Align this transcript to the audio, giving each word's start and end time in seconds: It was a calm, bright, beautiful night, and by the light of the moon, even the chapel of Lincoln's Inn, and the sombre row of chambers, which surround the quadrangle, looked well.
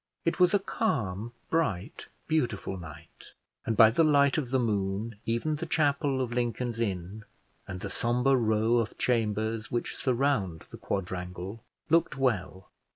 It 0.25 0.39
was 0.39 0.51
a 0.55 0.57
calm, 0.57 1.31
bright, 1.51 2.07
beautiful 2.27 2.75
night, 2.79 3.33
and 3.67 3.77
by 3.77 3.91
the 3.91 4.03
light 4.03 4.35
of 4.39 4.49
the 4.49 4.57
moon, 4.57 5.17
even 5.27 5.57
the 5.57 5.67
chapel 5.67 6.21
of 6.21 6.31
Lincoln's 6.33 6.79
Inn, 6.79 7.23
and 7.67 7.81
the 7.81 7.89
sombre 7.91 8.35
row 8.35 8.77
of 8.77 8.97
chambers, 8.97 9.69
which 9.69 9.95
surround 9.95 10.61
the 10.71 10.77
quadrangle, 10.77 11.63
looked 11.91 12.17
well. 12.17 12.71